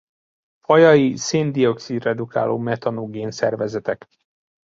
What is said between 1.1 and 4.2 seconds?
szén-dioxid redukáló metanogén szervezetek.